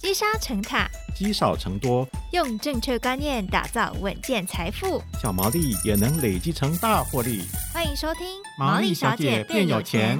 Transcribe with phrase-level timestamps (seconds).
[0.00, 7.42] 积沙成塔，积少成多，用正确观念打造稳健财富，小毛利也能累积成大获利。
[7.74, 8.24] 欢迎收听
[8.56, 10.16] 《毛利小姐变有钱》。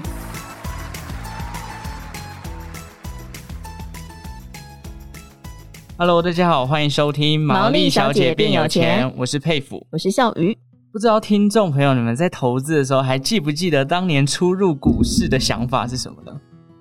[5.96, 10.58] Hello，大家好，欢迎收听《毛利小姐变有钱》，我是佩服，我是笑鱼。
[10.90, 16.32] 不知道听众朋友你们在投资的时候，还记不记得当年初入股市的想法是什么呢？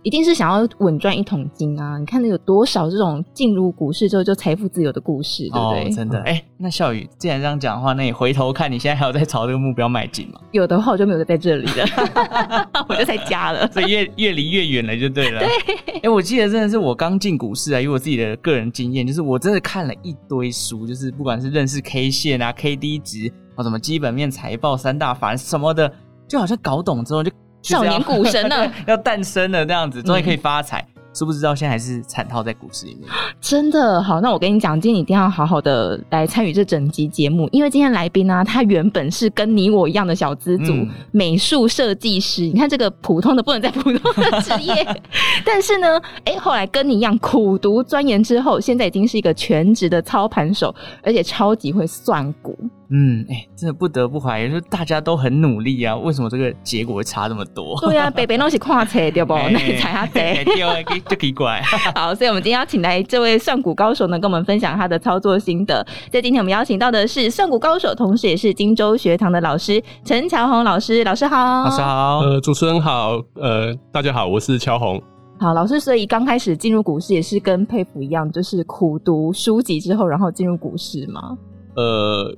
[0.08, 1.98] 一定是想要稳赚一桶金啊！
[1.98, 5.84] 你看，那有多少这种进入股市之后就财富自由的故事，对不对？
[5.84, 10.40] 哦、真的，哎、欸，那笑宇既然这样讲的话，那你回头看你现在还有在朝这个目标迈进吗？
[10.54, 15.42] 有的话，我就没有在这里了， 我就在家了，所以越越离越远了，就对了。
[15.44, 25.92] 对，哎、欸，我记得真的是我刚进股市啊，以我自己的个人经验，就是我真的看了一堆书，就是不管是认识 K 线啊、K D 值啊、什么基本面、财报、三大法什么的，
[26.30, 27.30] 就好像搞懂之后就。
[27.68, 30.86] 少年股神呢， 要诞生了，这样子终于可以发财。
[31.14, 33.10] 知、嗯、不知道现在还是惨套在股市里面？
[33.42, 42.44] 真的好，那我跟你讲，今天你一定要好好的来参与这整集节目，因为今天来宾呢、啊，他原本是跟你我一样的小资族，嗯、美术设计师。
[42.44, 44.88] 你看这个普通的不能再普通的职业，
[45.44, 52.56] 但是呢，哎、欸，后来跟你一样苦读钻研之后，现在已经是一个全职的操盘手，而且超级会算股。
[52.90, 57.78] 嗯，哎、欸，真的不得不怀疑，就是大家都很努力啊，为什么这个结果会差这么多？
[57.84, 59.34] 对啊，北北都是跨车对不？
[59.34, 61.62] 那你踩下贼，对，就奇怪。
[61.94, 65.86] 好，所以我们今天要请来这位算股高手呢，跟我们分享他的操作心得。
[66.10, 71.04] 在今天我们邀请到的是算股高手，同时也是荆州学堂的老师陈乔红老师。
[71.04, 75.02] 老师好，老师好，呃，主持人好，呃，大家好，我是乔红。
[75.40, 81.38] 好，老师，所以刚开始进入股市也是跟佩服一样，就是苦读书籍之后，然后进入股市吗？
[81.76, 82.34] 呃。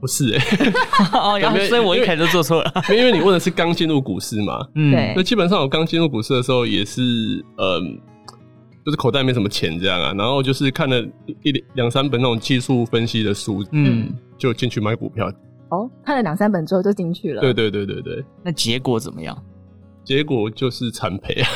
[0.00, 0.38] 不是哎？
[1.68, 2.72] 所以我一开始就做错了。
[2.90, 5.12] 因为你问的是刚进入股市嘛，嗯，对。
[5.16, 7.02] 那基本上我刚进入股市的时候也是，
[7.56, 7.98] 嗯，
[8.84, 11.00] 就是口袋没什么钱这样啊，然后就是看了
[11.42, 15.30] 一两三本那种技术分析的书，嗯，就进去买股票。
[15.70, 17.40] 哦，看了两三本之后就进去了。
[17.40, 18.24] 对对对对对。
[18.44, 19.36] 那结果怎么样？
[20.04, 21.48] 结果就是惨赔啊，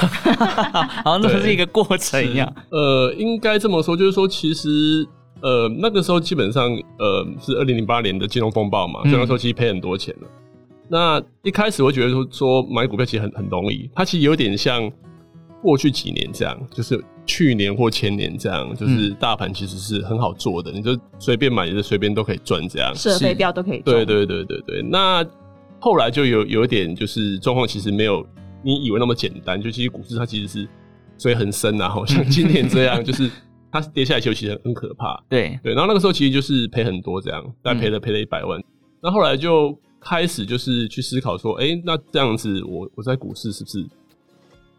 [1.04, 2.54] 好像这是一个过程一样。
[2.70, 5.06] 呃，应该这么说，就是说其实。
[5.42, 10.28] 呃，那个时候基本上，呃，是二零零八年的金融风暴嘛，所以那时候其实赔很多钱了。
[10.88, 14.90] 那一开始我觉得说说买股票其实很很容易，它其实有点像
[15.60, 23.96] 过去几年这样，就是去年或前年这样，就是大盘其实是很好做的，你就随便买，就随便都可以赚这样，射飞镖都可以赚。
[23.96, 24.82] 对对对对对。
[24.82, 25.26] 那
[25.80, 28.24] 后来就有有一点就是状况，其实没有
[28.62, 30.68] 你以为那么简单，就其实股市它其实是
[31.18, 33.28] 水很深啊，好像今年这样 就是。
[33.72, 35.58] 它跌下来其实很可怕，对。
[35.64, 38.62] 对，然后那个时候其实就是赔很多这样，大概赔了赔了一百万。
[39.00, 43.84] 那、嗯、后来就开始就是去思考说，哎、欸，那这样子我我在股市是不是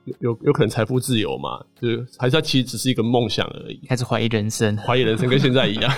[0.06, 1.59] 有有有可能财富自由嘛？
[1.80, 3.86] 就是还是它其实只是一个梦想而已？
[3.88, 5.91] 开始怀疑人生，怀疑人生跟现在一样。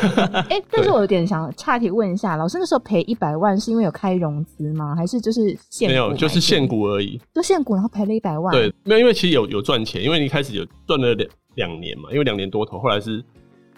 [0.49, 4.95] 哎、欸，但是我有点想岔题问一下，老师那时候赔一百万是因为有开融资吗？
[4.95, 8.51] 还是就是现股没有，就是现股而已，就现股然后赔了一百万？
[8.53, 11.29] 对，没有，因为其实有有赚钱，因为你一开始有赚了两。
[11.55, 13.23] 两年嘛，因为两年多头，后来是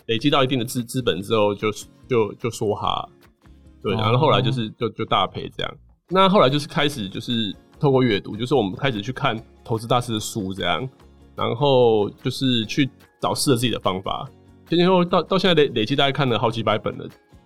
[0.08, 1.78] 累积到一定的资资本之后就，就
[2.08, 3.08] 就就说哈，
[3.84, 5.72] 对，然后后来就是就就大赔这样。
[6.10, 10.88] 那后来就是开始就是透过阅读，就是我们开始去看投资大师的书这样，
[11.36, 12.90] 然后就是去
[13.20, 14.26] 找适合自己的方法。
[14.70, 17.06] 前前后后到到现在累累计大概看了好几百本了。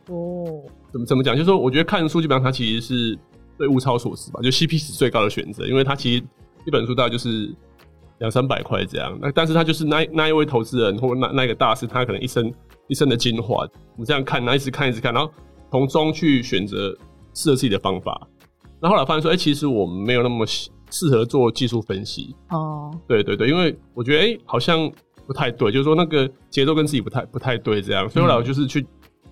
[0.10, 1.36] 哦，怎么怎么讲？
[1.36, 3.18] 就是说，我觉得看书基本上它其实是
[3.58, 6.24] 对物超所值吧，就 CP 值最高的选择，因为它其实
[6.66, 7.52] 一本书大概就是。
[8.22, 12.54] 两三百块这样，那但是它就是那那一位投资人或那那一个大师，他可能一生
[12.88, 13.68] 一生的精华，
[13.98, 15.34] 你这样看，然后一直看一直看，然后
[15.72, 16.96] 从中去选择
[17.34, 18.28] 适合自己的方法。
[18.80, 20.46] 那后来发现说，哎、欸，其实我们没有那么
[20.92, 22.36] 适合做技术分析。
[22.50, 24.92] 哦，对对对，因为我觉得哎、欸，好像
[25.26, 28.08] 不太对，就是说那个节奏跟自己不太不太对这样。
[28.10, 28.86] 所以我来我就是去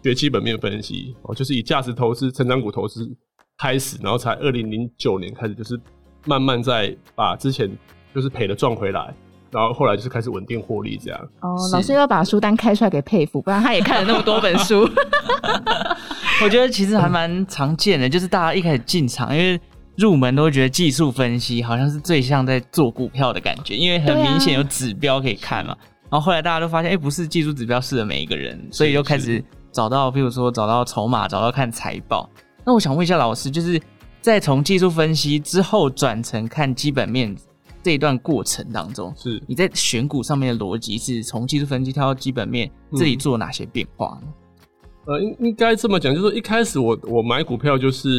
[0.03, 3.08] 学基本面分析，哦、嗯，就是以价值投资、成长股投资
[3.58, 5.80] 开始，然后才二零零九年开始，就是
[6.25, 7.69] 慢慢在把之前。
[8.12, 9.14] 就是赔的赚回来，
[9.52, 11.30] 然后后来就是开始稳定获利这样。
[11.42, 14.89] 哦，老师要把书单开出来给佩服，不然他也看了那么多本书。
[16.44, 19.62] 我觉得其实还蛮常见的，就是大家一开始进场，因为
[20.00, 25.74] 入门都会觉得技术分析好像是最像在做股票的感觉，因为很明显有指标可以看嘛。
[25.74, 25.78] 啊、
[26.12, 29.44] 然后后来大家都发现，哎、欸，不是技术指标适合每一个人，所以就开始
[29.74, 32.30] 找到，比如说找到筹码，找到看财报。
[32.63, 33.78] 那我想问一下老师，就是
[34.22, 37.36] 在从技术分析之后转成看基本面。
[37.81, 44.28] 这一段过程当中，是你在选股上面的逻辑是从技术分析跳到基本面，这里做哪些变化呢？
[45.06, 48.10] 呃，应应该这么讲，就是说一开始我我买股票就是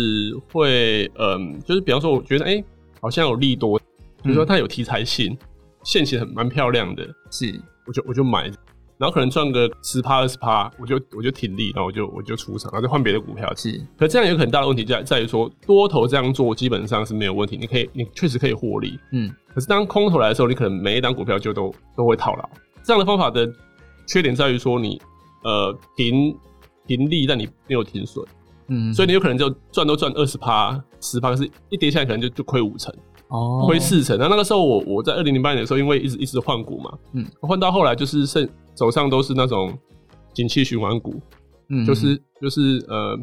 [0.53, 2.65] 会，嗯，就是比方说我觉得哎、欸，
[3.00, 3.79] 好像有利多，
[4.23, 5.37] 比如说它有题材性，
[5.85, 8.50] 线型很蛮漂亮的，是，我就我就买。
[8.99, 13.50] 然后可能赚个十趴二十趴，我就我就停利，然后我就我就出场，然后就换别的股票。
[13.55, 19.00] 是，可这样有很大的问题在在于说，多头这样做基本上是没有问题，你可以你确实可以获利。
[19.12, 22.47] 嗯，可是当空头来的时候，你可能每一档股票就都都会套牢。
[22.83, 23.50] 这样的方法的
[24.06, 25.00] 缺点在于说你，你
[25.44, 26.37] 呃停
[26.96, 28.25] 停利，但你没有停损。
[28.66, 32.92] 嗯，所以你有可能就赚都赚二十趴十趴，可是一跌下来可能就就亏五成。
[33.28, 34.19] 哦，亏四成。
[34.19, 39.72] 那那个时候我我在二零零八年的时候，因为一直一直换股嘛，嗯，换到后来就是剩手上都是那种
[40.34, 41.20] 景气循环股，
[41.69, 43.16] 嗯，就是就是呃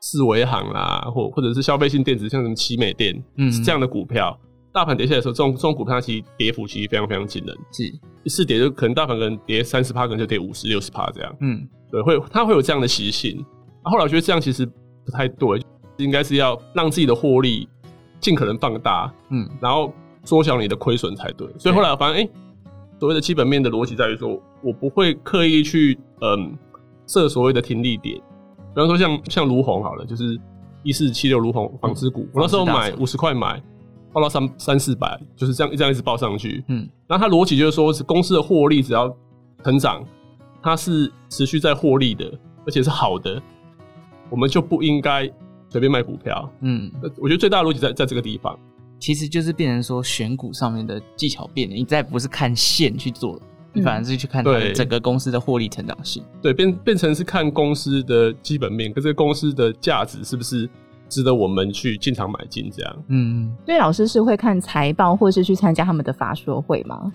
[0.00, 4.38] 四维行啦，或或者是消费性电子，像什么奇美电，嗯，是这样的股票。
[4.72, 7.84] 大盘跌下来的时候，这种这种股票它其实跌幅其实非常非常惊人，是
[8.24, 13.44] 一次跌就可能大盘可能跌三十趴，可能就跌五十六十趴这样，嗯，对，会它会有这样的习性。
[13.82, 14.64] 后来我觉得这样其实
[15.04, 15.60] 不太对，
[15.98, 17.68] 应该是要让自己的获利。
[18.20, 19.90] 尽可能放大，嗯，然后
[20.24, 21.48] 缩小你的亏损才对。
[21.58, 22.30] 所以后来我发现，哎、欸，
[22.98, 26.54] 所谓的基本面的逻辑在于说，我不会刻意去，嗯，
[27.06, 28.16] 设所谓的停利点。
[28.16, 30.38] 比方说像，像卢红好了，就是
[30.82, 33.58] 一四七六卢红纺织股，我那时候买五十块买，
[34.12, 36.88] 报到三三四百，就是这样这样一直报上去，嗯。
[37.06, 39.14] 然后它逻辑就是说，是公司的获利只要
[39.64, 40.04] 成长，
[40.62, 42.26] 它是持续在获利的，
[42.66, 43.40] 而且是好的，
[44.28, 45.30] 我们就不应该。
[45.72, 48.58] 随便卖股票，嗯，我觉得最大的逻辑在在这个地方，
[48.98, 53.42] 其实就是变成说选股上面的技巧变了，你再不是看线去做了，
[53.72, 60.68] 你反而是去看整个公司的获利成长性，对，变变成是看公司的基本面跟这个公司的价值是不是
[61.10, 67.12] 值得我们去进场买进这样，嗯，所以老师是会看财报，或是去参加他们的法说会吗？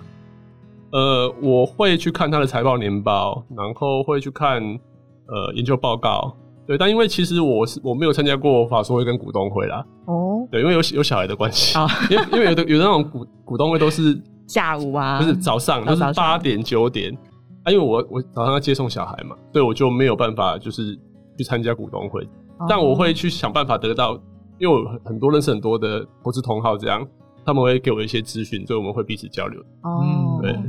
[0.92, 6.36] 呃，我会去看他的财报年报，然后会去看呃研究报告。
[6.68, 9.86] 对，但因为其实我是我没有参加过法说会跟股东会啦。
[10.06, 11.78] 哦，对，因为有有小孩的关系。
[11.78, 17.16] 啊， 因为因为有的有的那种股股东会都是下午啊，不是早上，都是八点九点。
[17.64, 20.98] 啊，因为我我早上要接送小孩嘛，所以我就没有办法就是
[21.38, 22.28] 去参加股东会。
[22.68, 24.14] 但我会去想办法得到，
[24.58, 27.06] 因为我很多认识很多的投资同好，这样
[27.46, 29.62] 他们会给我一些资讯，所以我们会彼此交流。
[29.82, 30.60] 哦，对，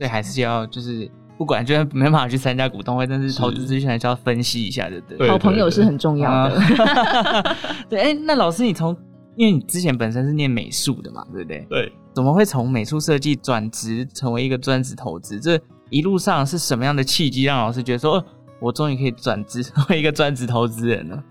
[0.00, 1.10] 对，还是要就是。
[1.38, 5.30] 不管，就是没办法去参加股东会，但是投资资讯还是要分析一下的，对，对。
[5.30, 6.60] 好朋友是很重要的。
[7.88, 8.94] 对， 哎、欸，那老师，你从
[9.36, 11.66] 因为你之前本身是念美术的嘛，对不对？
[11.70, 11.90] 对。
[12.12, 15.40] 怎么会从美术设计转职成为一个专职投资？
[15.40, 15.58] 这
[15.88, 18.22] 一路上是什么样的契机让老师觉得说，
[18.60, 21.22] 我终于可以转职 成为一个专职投资人了？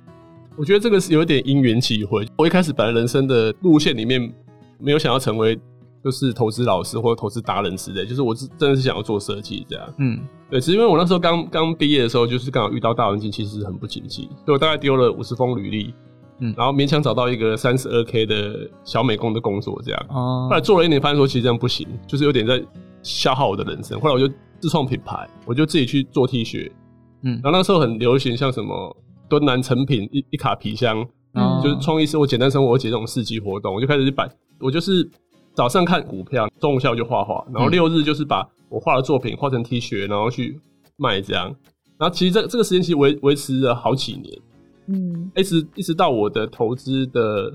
[0.58, 2.28] 我觉得这个是有点因缘际会。
[2.38, 4.34] 我一开始本来人生的路线里面
[4.78, 5.60] 没有想要成为。
[6.02, 9.86] 就是投资老师或者投资达人之类，就是我是真的是想要做设计这样。
[9.98, 10.18] 嗯，
[10.50, 15.94] 对，只是因为我那时候刚刚毕业的时候，就是刚好遇到大环境其实很不景气，所以我大概丢了五十封履历，
[16.40, 20.06] 嗯，然后勉强找到一个三十二 K 的小美工的工作这样。
[20.08, 22.64] 哦，后来做了一年，发现说其实这样不行，就是有点在
[23.04, 24.00] 消耗我的人生。
[24.00, 26.72] 后来我就自创品牌，我就自己去做 T 恤，
[27.22, 28.96] 嗯，然后那个时候很流行像什么
[29.30, 34.30] 敦南成品一一卡皮箱，嗯，就是创意生活简单生活节这种市集活动，我就开始去摆，
[34.60, 35.10] 我就是。
[35.56, 40.58] 早上看股票，中午下午就画画，然后六日就是把我画的作品画成 T 恤，然后去
[40.96, 41.54] 卖这样。
[41.98, 44.40] 然后其实这这个时间其实维维持了好几年，
[44.86, 47.52] 嗯，一直一直到我的投资的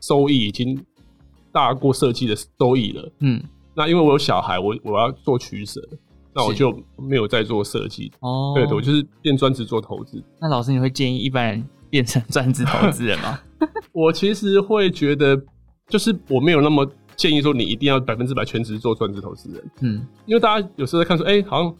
[0.00, 0.80] 收益已经
[1.52, 3.42] 大过设计的收益了，嗯。
[3.74, 5.82] 那因为我有小孩，我我要做取舍，
[6.36, 8.12] 那我就没有再做设计。
[8.20, 10.22] 哦，对，对，我就是变专职做投资。
[10.40, 13.40] 那老师，你会建议一般人变成专职投资人吗？
[13.92, 15.36] 我其实会觉得，
[15.88, 16.86] 就是我没有那么。
[17.16, 21.74] 建议说你一定要百分之百全职做专职投资人，嗯，因为大家有时候在看说，哎、欸，好像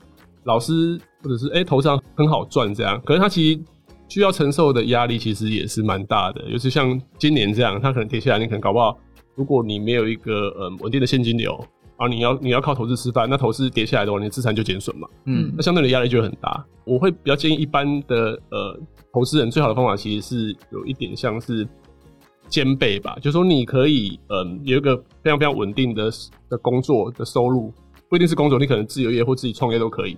[0.45, 3.61] 老师或者是哎、欸、投资上很好赚这样，可是他其实
[4.09, 8.97] 需要承受的压力其实也是蛮大的，尤其像今年这样，他可能跌下来，你可能搞不好，
[9.35, 11.63] 如果你没有一个嗯稳定的现金流，
[11.99, 16.65] 然后你要你要靠投资吃饭，那投资跌下来的话，你的资产就减损嘛，嗯，那相对的压力就很大。
[16.85, 18.79] 我会比较建议一般的呃
[19.13, 21.67] 投资人，最好的方法其实是有一点像是。
[22.49, 26.09] 兼备吧，就是说你可以，嗯，有一个非常非常稳定的
[26.49, 27.75] 的工作的收入，
[28.09, 30.17] 不一定是工作，你可能自由业或自己创业都可以，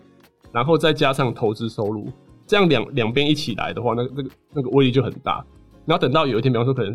[0.52, 2.06] 然后再加上投资收入，
[2.46, 5.42] 这样两两边一起来的话，那那个那个威力就很大。
[5.86, 6.94] 然后等到有一天，比方说可能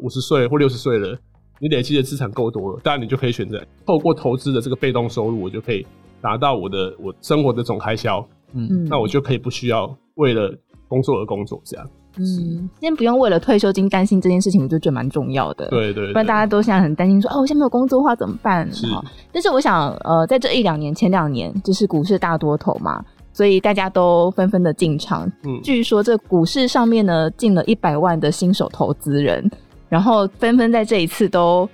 [0.00, 1.18] 五十岁或六十岁了，
[1.62, 5.86] 你累积的资产够多了，当然你就可以选择透过投资的这个被动收入，我就可以
[6.20, 10.52] 达到我的我生活的总开销，嗯，那我就可以不需要为了
[10.88, 11.88] 工作而工作这样。
[12.18, 15.68] 嗯，先不用为了退休金担心这件事情，我就觉得蛮重要的。
[15.68, 18.68] 对，对对，不然大家都现在很担心说，哦，我现在没有工作的话怎么办？
[18.72, 18.84] 是。
[19.32, 23.02] 但是我想，呃，在这一两年，前两年就是股市大多头嘛，
[23.32, 25.30] 所以大家都纷纷的进场。
[25.44, 29.48] 嗯，据说这股市上面呢，进了一百万的新手投资人，
[29.92, 31.68] 然后纷纷在这一次都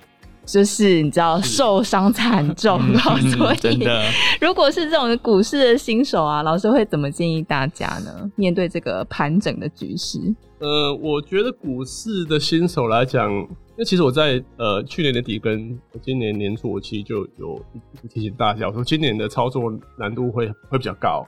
[0.44, 4.02] 就是你知道受伤惨重，然 后所以真的，
[4.42, 8.28] 如果是这种股市的新手啊，老师会怎么建议大家呢？
[8.34, 10.18] 面对这个盘整的局势？
[10.58, 17.64] 呃，我觉得股市的新手来讲，因为其实我在呃去年年底跟今年年初，我其实就有
[18.12, 21.24] 提醒大家我说，今年的操作难度会会比较高。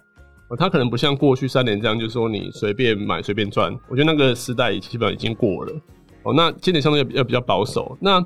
[0.49, 3.73] 呃，它可能不像过去三年这样，就是说你随便买随便赚。
[3.89, 5.73] 我觉得那个时代基本上已经过了。
[6.23, 7.97] 哦，那今年相对要要比较保守。
[8.01, 8.25] 那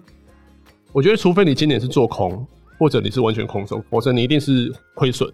[0.93, 2.47] 我觉得，除非你今年是做空，
[2.79, 5.29] 或者你是完全空手，否则你一定是亏损，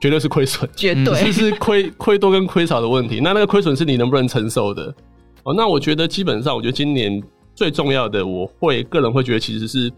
[0.00, 3.20] 绝对是亏损，绝对是是亏亏多跟亏少的问题。
[3.20, 4.94] 那那个亏损是你能不能承受的？
[5.44, 7.20] 哦，那我觉得基本上，我觉得今年
[7.54, 9.92] 最重要的，我会个人会觉得其实是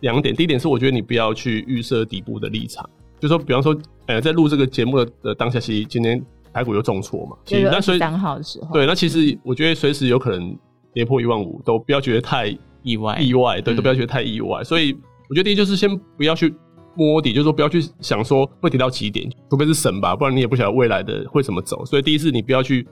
[0.00, 0.34] 两点。
[0.34, 10.56] 第一点是，我觉得你不要去预设底部的立场，就说比方说，呃，在录这个节目的当下，其实今天台股又重挫嘛，其实那所以三号的时候，对，那其实我觉得随时有可能
[10.96, 12.58] 跌破一万五，都不要觉得太。
[12.86, 14.60] 意外，意外，对，都不要觉得太意外。
[14.60, 14.96] 嗯、所以
[15.28, 16.54] 我觉得第一就是先不要去
[16.94, 21.84] 摸底，就是说不要去想说会跌到几点，除非是神吧，不然你也不晓得未来的会怎么走。
[21.84, 22.86] 所以第一是你不要去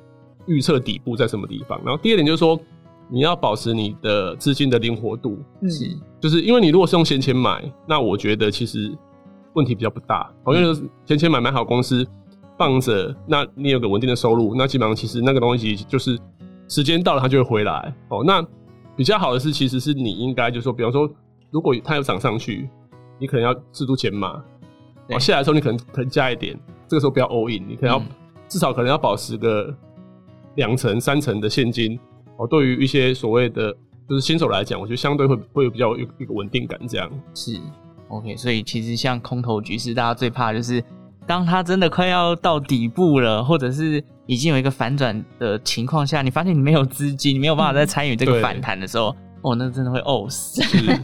[0.46, 1.80] 预测底部在什么地方。
[1.84, 2.58] 然后第二点就是说
[3.08, 5.70] 你要保持你的资金的灵活度，嗯，
[6.20, 8.92] 就是因为你如果是用闲钱买，那我觉得其实
[9.52, 10.28] 问题比较不大。
[10.42, 12.04] 好像就是闲钱买买好公司
[12.58, 16.18] 放着，那你有个稳定的收入，那基本上其实那个东西就是
[16.68, 17.94] 时间到了它就会回来。
[18.08, 18.44] 哦，那。
[18.96, 21.10] 比较好的是，其实是你应该就是说，比方说，
[21.50, 22.70] 如果它有涨上去，
[23.18, 24.40] 你可能要适度减码，
[25.08, 26.56] 哦，下来的时候你可能可能加一点，
[26.86, 28.06] 这个时候不要 all in，你可能要、嗯、
[28.46, 29.76] 至少可能要保持个
[30.54, 31.98] 两成三成的现金
[32.36, 32.46] 哦。
[32.46, 33.76] 对于一些所谓的
[34.08, 37.58] 就是新手来讲，我觉得相对会会有比较有一个稳定感，这样是
[38.06, 38.36] OK。
[38.36, 40.80] 所以其实像空头局势，大家最怕就是
[41.26, 44.04] 当它真的快要到底部了，或者是。
[44.26, 50.62] 已经有一个反转的情况下，你发现你没有资金，你没有办法再参与这个反弹的时候，嗯、哦，那真的会呕死，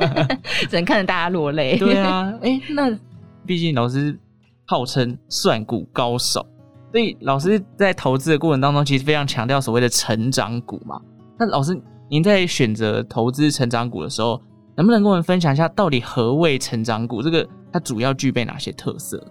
[0.69, 1.77] 只能看着大家落泪。
[1.77, 2.99] 对啊，哎、欸，那
[3.45, 4.19] 毕竟老师
[4.65, 6.45] 号称算股高手，
[6.93, 10.99] 所以老师在投资的过程当中，其实非常强调所谓的成长股嘛。
[11.39, 14.41] 那老师您在选择投资成长股的时候，
[14.77, 17.21] 能不能跟我们分享一下，到底何谓成长股？
[17.21, 19.23] 这个它主要具备哪些特色？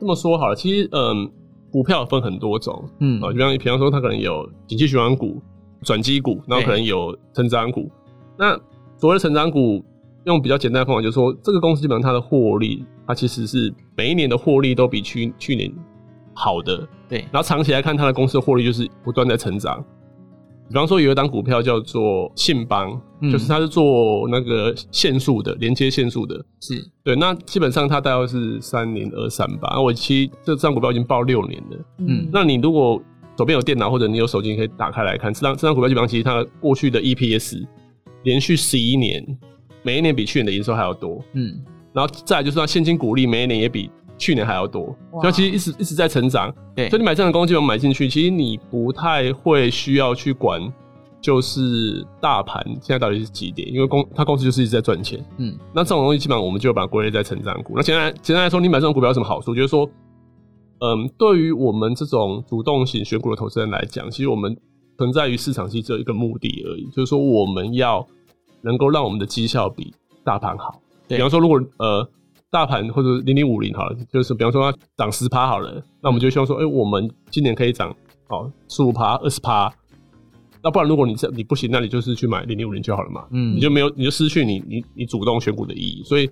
[0.00, 1.30] 这么说好了，其实嗯。
[1.72, 5.42] 股票分很多种，嗯，啊，就像比方说，它可能有景气循环股、
[5.82, 7.80] 转机股，然后可能有成长股。
[7.80, 7.90] 欸、
[8.38, 8.60] 那
[8.98, 9.82] 所谓的成长股，
[10.24, 15.72] 用比较简单的方法，就是说，这个公司基本上它的获利，它其实是每一年的获利都比去去年
[16.34, 17.20] 好的，对。
[17.32, 19.82] 然后长期来看，它的公司的获利就是不断在成长。
[20.68, 27.14] 比方说，有一档股票叫做信邦，嗯、就是它是做那个线速的，连接线速的，是对。
[27.16, 29.78] 那基本上它大概是三零二三吧。
[29.78, 31.78] 我其实这张股票已经报六年了。
[31.98, 33.02] 嗯，那你如果
[33.36, 35.32] 手边有电脑或者你有手机，你可以打开来看。
[35.32, 37.66] 这张这张股票基本上其实它过去的 EPS
[38.22, 39.22] 连续十一年，
[39.82, 41.22] 每一年比去年的营收还要多。
[41.34, 41.52] 嗯，
[41.92, 43.90] 然后再来就是它现金股利每一年也比。
[44.22, 46.54] 去年还要多，所以其实一直一直在成长。
[46.76, 50.62] 对，所以你买这样的公司，基本买进去，其实你不太会需要去管，
[51.20, 55.18] 就是大盘现在到底是几点，因为公它公司就是一直在赚钱。
[55.38, 57.72] 嗯，那这种东西基本上我们就把它归类在成长股。
[57.74, 59.56] 那简单简单来说，你买这种股票有什么好处？
[59.56, 59.90] 就是说，
[60.78, 64.56] 嗯，对于我们这种主动型选股的投资人来讲，其实我们
[64.98, 68.06] 存在于市场其实只有一个目的而已，就是说我们要
[68.62, 70.80] 能够让我们的绩效比大盘好。
[71.08, 72.08] 比方说，如果呃。
[72.52, 77.88] 大盘或者零零五零好了，就是比方说它涨十趴好了，那我们就希望说，哎、欸，我们今年可以涨
[78.28, 79.72] 哦十五趴、二十趴。
[80.62, 83.24] 那不然如果你这你不行，那你就是去买零零五零就好了嘛。
[83.30, 86.02] 嗯，你就没有，你就失去你你你主动选股的意义。
[86.04, 86.28] 所以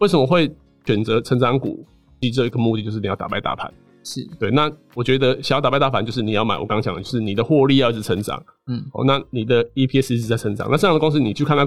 [0.00, 1.82] 为什么会选择成长股？
[2.20, 3.72] 其这一个目的就是你要打败大盘。
[4.04, 4.50] 是对。
[4.50, 8.38] 那我觉得想要打败大盘，就是你要买我刚刚讲的，就是你的获利要一直成长。
[8.66, 8.84] 嗯。
[8.92, 10.68] 哦，那你的 EPS 一直在成长。
[10.70, 11.66] 那这样的公司，你去看它。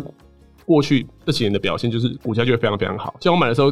[0.66, 3.72] 过去这几年的表现就是股价就会非常非常好，像我买的时候，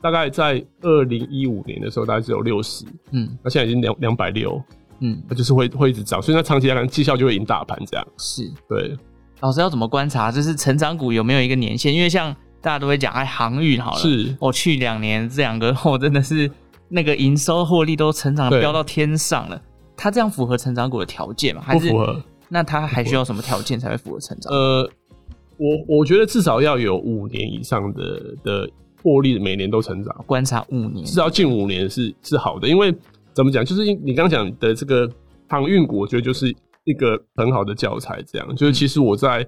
[0.00, 4.62] 大概在二零一五年的时候，大概只有六十，嗯，那现在已经两两百六，
[5.00, 8.06] 嗯，那就是会会一直涨，所以它长期来看绩效就会赢大盘这样。
[8.18, 8.96] 是，对。
[9.40, 10.30] 老师要怎么观察？
[10.30, 11.92] 就是成长股有没有一个年限？
[11.94, 16.50] 因为像大家都会讲，哎，航运好了，是，我去两年这两个，我真的是
[16.88, 19.60] 那个营收获利都成长飙到天上了。
[19.96, 21.62] 它这样符合成长股的条件吗？
[21.64, 22.22] 还是不符合？
[22.48, 24.52] 那它还需要什么条件才会符合成长？
[24.52, 24.90] 呃。
[25.64, 28.70] 我我觉得至少要有五年以上的的
[29.02, 30.14] 获利，每年都成长。
[30.26, 32.68] 观察五年，至少近五年是是好的。
[32.68, 32.94] 因为
[33.32, 35.10] 怎么讲，就是你刚刚讲的这个
[35.48, 36.54] 航运股，我觉得就是
[36.84, 38.22] 一个很好的教材。
[38.26, 39.46] 这样，就是其实我在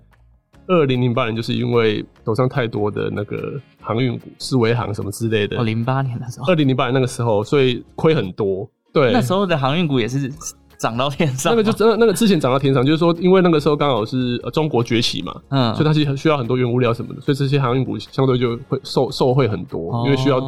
[0.66, 5.58] 二零零八年，就是因为手上太多的那个航运股，世维航什么之类的。
[5.58, 8.68] 哦，零八年的时候，二零零八年那个时候，所以亏很多。
[8.92, 10.32] 对，那时候的航运股也是
[10.78, 11.52] 涨到天上。
[11.52, 20.40] 那个就真的那个之前涨到天上，就是说，因为那个时候刚好是呃中国崛起嘛，嗯，所以它其实需要很多原物料什么的，所以这些航运股相对就会受受惠很多，哦、因为需要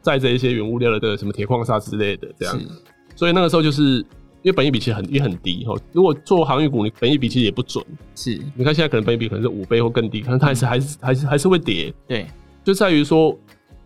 [0.00, 2.58] 载着一些原物料的什么铁矿砂之类的这样。
[2.58, 2.66] 是
[3.14, 7.84] 所以那个时候就是因为本益比其实很也很低哈，如果做航运股，你本益比其实也不准。
[8.14, 11.92] 是，你看现在可能本益比可能是五倍或更低，可能它还是、嗯、还是还是还是会跌。
[12.08, 12.26] 对，
[12.64, 13.36] 就在于说。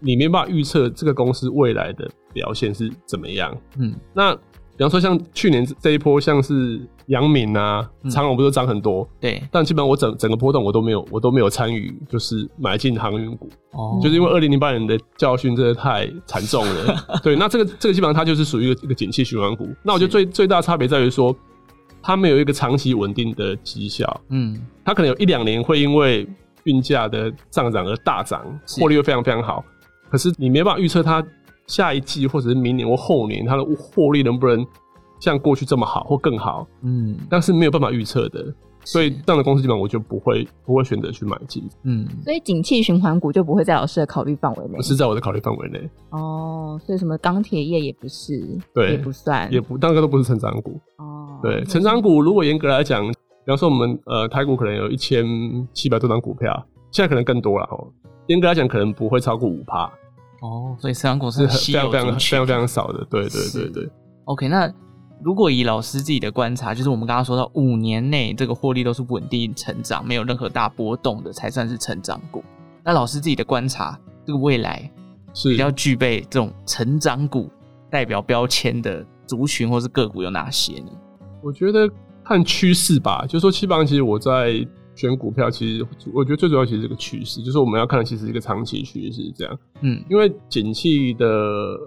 [0.02, 3.54] 你没办法预测这个公司未来的表现是怎么样。
[3.76, 4.34] 嗯，那
[4.80, 9.06] 比方说像去年这一波，像是阳敏啊、长荣不是涨很多？
[9.20, 9.42] 对。
[9.52, 13.50] 但基本上我整整个波动我都没有，我都没有参与，就是买进航运股。
[13.72, 14.00] 哦。
[14.02, 16.96] 就是因为二零零八年的教训真的太惨重了。
[17.22, 17.36] 对。
[17.36, 19.68] 那这个这个基本上它就是属于一个一个景气循环股。
[19.82, 21.36] 那我觉得最最大差别在于说，
[22.00, 24.18] 它没有一个长期稳定的绩效。
[24.30, 24.58] 嗯。
[24.82, 26.26] 它可能有一两年会因为
[26.64, 28.42] 运价的上涨而大涨，
[28.78, 29.62] 获利会非常非常好。
[30.10, 31.22] 可是你没办法预测它
[31.70, 34.66] 下一季或者是明年或后年它的获利能不能
[35.20, 38.52] 像过去这么好或更好，嗯，但是没有办法预测的，
[38.84, 55.24] 所以这样的公司基本上我就不会不会选择去买进，嗯，所以景气循环股就不会在老师的考虑范围内，不是在我的考虑范围内，哦，所以什么钢铁业也不是，对，也不算，也不，大概都不是成长股，哦，对，成长股如果严格来讲，比方说我们呃台股可能有一千
[55.72, 57.86] 七百多张股票，现在可能更多了哦。
[58.26, 59.90] 严格来讲，可能不会超过五趴
[60.40, 63.06] 哦，所以成长股是非常非常非常非常少的。
[63.10, 63.90] 对对对对。
[64.24, 64.72] OK，那
[65.22, 72.42] 如果以老师自己的观察，就是我们刚刚说到五年内这个获利都是稳定成长，没有任何大波动的，才算是成长股。
[72.82, 74.90] 那老师自己的观察，这个未来
[75.34, 77.50] 是比较具备这种成长股
[77.90, 80.90] 代表标签的族群或是个股有哪些呢？
[81.42, 81.88] 我觉得
[82.24, 84.66] 看趋势吧，就是说，基本上其实我在。
[85.00, 89.58] 选股票其实，我觉得最主要其实是个趋势，就是我们要看的其实是一个长期趋势，这样。
[89.80, 91.78] 嗯，因为景气的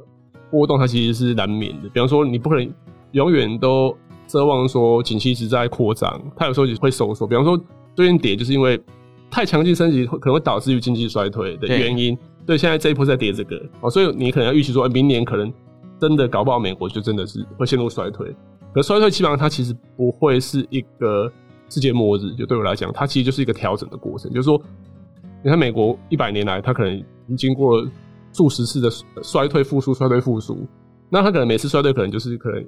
[0.49, 1.87] 波动它其实是难免的。
[1.89, 2.73] 比方说，你不可能
[3.11, 3.95] 永远都
[4.27, 7.27] 奢望说景气一直在扩张，它有时候也会收缩。
[7.27, 7.55] 比方说，
[7.93, 8.81] 最近跌就是因为
[9.29, 12.17] 太强劲升级，可能会导致于经济衰退的原因。
[12.47, 15.53] 对，现在这一波在跌这个哦，所以你可能要预期说，明年可能
[16.01, 18.35] 真的搞不好美国就真的是会陷入衰退。
[18.73, 21.31] 可衰退基本上它其实不会是一个。
[21.73, 24.31] 世界末日，就对我来讲，它其实就是一个调整的过程。
[24.31, 24.61] 就是说，
[25.43, 27.89] 你看美国一百年来，它可能已经经过了
[28.31, 28.91] 数十次的
[29.23, 30.67] 衰退、复苏、衰退、复苏。
[31.09, 32.63] 那它可能每次衰退，可能就是可能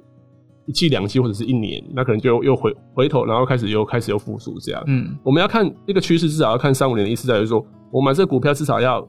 [0.66, 4.82] 一季、两季或者是一年，那可能就又回回头，然后开始又开始又复苏这样。
[4.88, 9.08] 嗯，我们要看一个趋势，至少要看三五年的意思在于说，我买这个股票至少要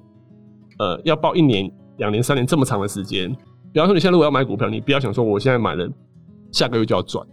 [0.77, 3.35] 呃要报一年、两年、三年这么长的时间。
[3.73, 5.89] 比方说，你现在如果要买股票，你不要想说我现在买了，
[6.51, 7.25] 下个月就要赚。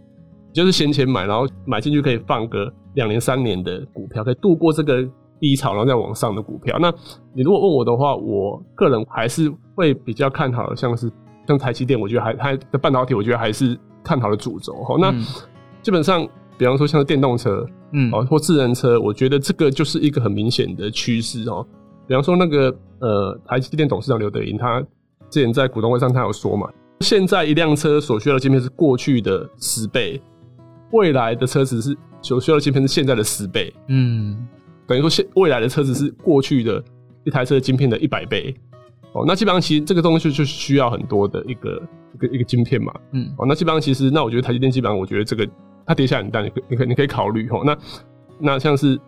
[0.55, 5.05] 就是先前买，然后买进去可以放个两年、三年的股票，可以度过这个
[5.37, 6.79] 低潮，然后再往上的股票。
[6.79, 6.89] 那
[7.33, 11.11] 你如果问我的话，我个人还是会比较看好的，像是
[11.45, 14.73] 像台积电，我觉得还它的半导体，我觉得还是看好的主轴。
[14.75, 15.13] 哈，那
[15.81, 16.25] 基本上，
[16.57, 21.67] 比方说像是电动车，嗯，哦，或智能车，我觉得这个就是一个很明显的趋势哦。
[22.07, 24.79] 比方说那个呃，台积电董事长刘德英，他
[25.29, 26.69] 之前在股东会上他有说嘛，
[27.01, 30.21] 现在一辆车所需要的晶片是过去的十倍。
[30.95, 34.47] 未来的车子是所需要的晶片是现在的十倍，嗯，
[34.87, 36.83] 等于说现未来的车子是过去的
[37.25, 38.55] 一台车的晶片的一百倍，
[39.13, 41.81] 哦，那基本上其实这个东西就需要很多的一个
[42.13, 45.47] 一个一个晶片嘛，嗯，哦，那基本上其实那我觉得台积电基本上我觉得这个
[45.85, 47.77] 它跌下很大，你可你可你可以考虑哦，那
[48.39, 48.99] 那像是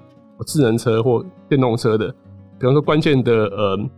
[0.46, 2.08] 智能车或电动车的，
[2.60, 3.90] 比方说关键的呃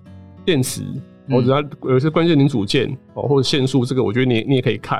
[0.45, 0.81] 电池，
[1.29, 4.99] 或者它有些关键零组件哦或者线束，这个我觉得你你也可以看，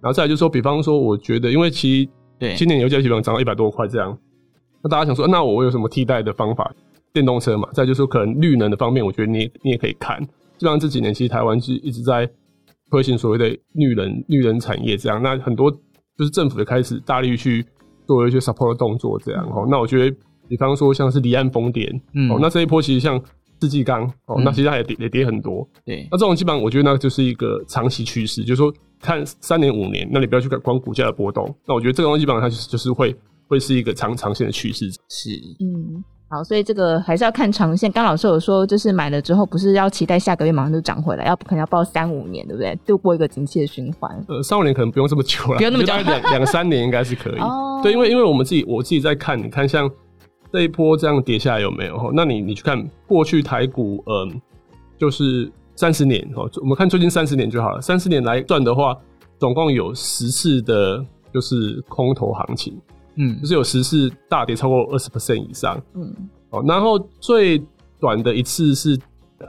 [0.00, 2.10] 然后再来就是说，比方说我觉得因为其实
[2.42, 4.18] 对，今年油价基本上涨到一百多块这样，
[4.82, 6.74] 那大家想说，那我有什么替代的方法？
[7.12, 10.20] 电动车嘛，再就是说可能绿能的方面，我觉得你你也可以看。
[10.58, 12.28] 基本上这几年其实台湾是一直在
[12.90, 17.64] 推行所谓的绿能绿能产业这样，那很多就是政府也开始大力去
[18.08, 19.64] 做一些 support 的动作这样哦。
[19.70, 20.16] 那我觉得，
[20.48, 23.22] 比方说像是离岸风电，嗯，哦，那这一波其实像
[23.60, 25.64] 世纪钢哦，那其实它也跌也跌很多。
[25.84, 28.74] 对，那这种基本上我觉得那就是一个长期趋势，就是说。
[29.02, 31.52] 看三年五年，那你不要去看光股价的波动。
[31.66, 33.14] 那我觉得这个东西基本上它就是就是会
[33.48, 34.88] 会是一个长长线的趋势。
[35.08, 37.90] 是，嗯，好，所以这个还是要看长线。
[37.90, 42.78] 刚老师有说，就是买了之后不是要期待下个月马上就涨回来，要可能要抱三五年，对不对？
[42.86, 44.24] 度过一个景气的循环。
[44.28, 47.38] 呃，三五年可能不用这么久了，不用那么久，两两三年应该是可以。
[47.38, 49.90] 哦，对，因为因为我们自己我自己在看，你看像
[50.52, 52.12] 这一波这样跌下来有没有？
[52.14, 54.40] 那你你去看过去台股，嗯，
[54.96, 55.50] 就是。
[55.74, 57.80] 三十年哦，我们看最近三十年就好了。
[57.80, 58.96] 三十年来算的话，
[59.38, 62.78] 总共有十次的，就是空头行情，
[63.16, 66.14] 嗯，就是有十次大跌超过二十 percent 以上，嗯，
[66.50, 67.62] 哦，然后最
[67.98, 68.98] 短的一次是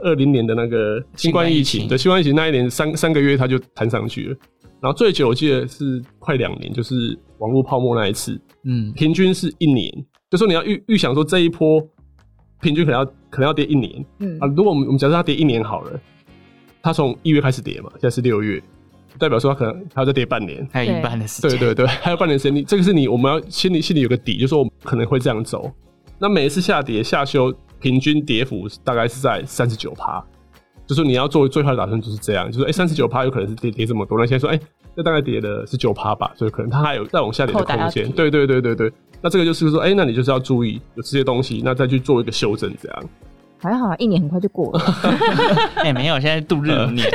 [0.02, 4.36] 二零年的那个新冠疫情，对，新冠疫情那一年三三个月它就弹上去了，
[4.80, 9.92] 然后最久我记得是快两年，就是网络泡沫那一次，嗯，平均是一年，
[10.30, 11.80] 就说你要预预想说这一波
[12.60, 14.38] 平均可能要可能要跌一年，嗯。
[14.40, 16.00] 啊，如果我们我们假设它跌一年好了，
[16.84, 18.62] 它从一月开始跌嘛，现在是六月，
[19.18, 25.72] 代表说它可能还要再跌半年，还有一半的时间，对对对， 还有半年时间，你这个是你我们要心里心里有个底，就是说我们可能会这样走。
[26.18, 30.22] 那每一次下跌下修，平均跌幅大概是在三十九趴，
[30.86, 34.60] 就是说你要做最坏的打算就是这样，就是哎三十九趴有可能是跌跌这么多，那现在说哎
[34.94, 38.12] 这大概跌了是九趴吧，所以可能它还有再往下跌的空间。
[38.12, 38.92] 对对对对对，
[39.22, 43.04] 那这个就是说哎那你就是要注意有这些东西，那再去做一个修正这样。
[43.68, 44.80] 还好啊，一年很快就过了。
[45.76, 47.06] 哎、欸，没有，现在度日如年。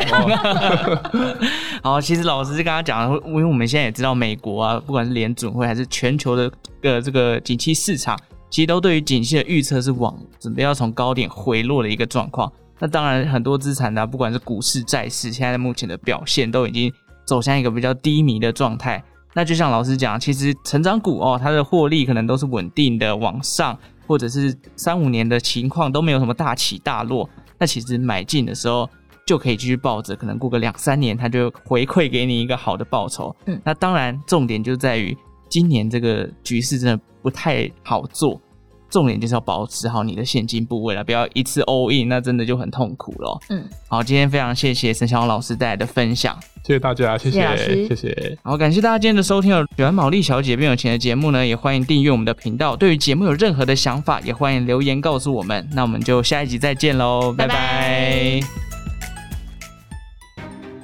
[1.83, 8.17] 好，其实老师是刚刚讲的，因为我们现在也知道，美国啊，不管是联准会还是全球的呃这个景气市场，
[8.49, 12.51] 其实都对于景气的预测是往准备要从高点回落的一个状况。
[12.79, 16.91] 那当然，很多资产呢、啊，不管是股市、债市，现在目前的表现都已经
[17.25, 19.03] 走向一个比较低迷的状态。
[19.33, 23.77] 那就像老师讲，其实成长股哦，它的获利可能都是稳定的往上。
[24.09, 28.89] 或者是三五年的情况都没有什么大起大落，那其实买进的时候
[29.23, 33.35] 就可以继续抱着，可能过个两三年，它就回馈给你一个好的报酬。
[33.45, 35.15] 嗯，那当然重点就在于
[35.47, 38.41] 今年这个局势真的不太好做，
[38.89, 43.39] 重点就是要保持好你的现金部位了，不要一次 all in，那真的就很痛苦了。
[43.49, 46.37] 嗯，好，今天非常谢谢沈小老师带来的分享。
[46.63, 48.37] 谢谢大家，谢谢，谢谢。
[48.43, 49.65] 好，感谢大家今天的收听哦。
[49.77, 52.75] 喜欢毛利小姐变有钱的节目呢，也欢迎订阅我们的频道。
[52.75, 55.67] 对于节目有任何的想法，也欢迎留言告诉我们。
[55.73, 57.55] 那我们就下一集再见喽，拜拜。
[57.55, 58.68] 拜拜。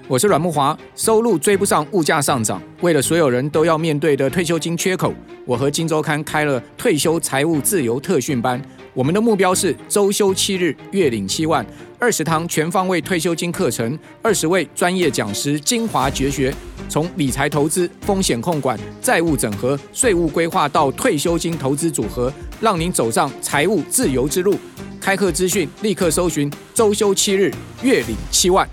[0.07, 5.11] 我是阮木华，收入追不上物价上涨，为了所有人都要面对的退休金缺口，
[5.45, 8.61] 我和金周刊开了退休财务自由特训班。
[8.93, 11.65] 我们的目标是周休七日，月领七万。
[11.97, 16.53] 二十堂全方位退休金课程，二十位专业讲师精华绝学，
[16.87, 24.55] 从理财投资、风险控管、债务整合、税务规划到退休金投资组合，让您走上财务自由之路。
[25.01, 28.69] 开课资讯立刻搜寻“周休七日，月领七万”。